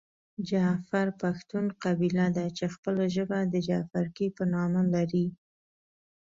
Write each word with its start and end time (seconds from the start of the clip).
جعفر 0.49 1.07
پښتون 1.21 1.65
قبیله 1.83 2.25
ده 2.37 2.45
چې 2.57 2.65
خپله 2.73 3.03
ژبه 3.15 3.39
د 3.53 3.55
جعفرکي 3.67 4.27
په 4.37 4.43
نامه 4.53 4.81
لري. 4.93 5.27